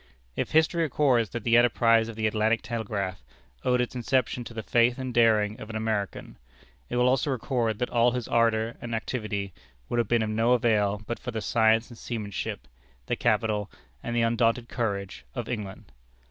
If 0.35 0.49
history 0.49 0.81
records 0.81 1.29
that 1.29 1.43
the 1.43 1.55
enterprise 1.57 2.07
of 2.07 2.15
the 2.15 2.25
Atlantic 2.25 2.63
Telegraph 2.63 3.21
owed 3.63 3.81
its 3.81 3.93
inception 3.93 4.43
to 4.45 4.53
the 4.55 4.63
faith 4.63 4.97
and 4.97 5.13
daring 5.13 5.59
of 5.59 5.69
an 5.69 5.75
American, 5.75 6.37
it 6.89 6.95
will 6.95 7.07
also 7.07 7.29
record 7.29 7.77
that 7.77 7.91
all 7.91 8.09
his 8.13 8.27
ardor 8.27 8.77
and 8.81 8.95
activity 8.95 9.53
would 9.89 9.99
have 9.99 10.07
been 10.07 10.23
of 10.23 10.31
no 10.31 10.53
avail 10.53 11.03
but 11.05 11.19
for 11.19 11.29
the 11.29 11.39
science 11.39 11.89
and 11.91 11.99
seamanship, 11.99 12.67
the 13.05 13.15
capital 13.15 13.69
and 14.01 14.15
the 14.15 14.23
undaunted 14.23 14.67
courage, 14.69 15.23
of 15.35 15.47
England. 15.47 15.91